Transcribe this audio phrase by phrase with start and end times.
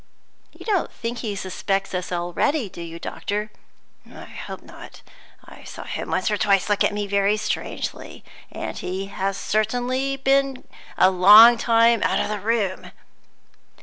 [0.51, 3.51] "You don't think he suspects us already, do you, doctor?"
[4.11, 5.03] "I hope not.
[5.45, 10.17] I saw him once or twice look at me very strangely; and he has certainly
[10.17, 10.63] been
[10.97, 12.89] a long time out of the room."